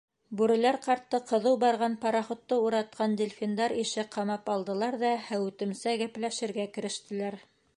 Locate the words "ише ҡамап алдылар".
3.83-4.97